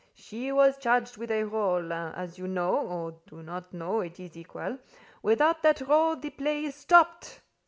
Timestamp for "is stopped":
6.65-7.41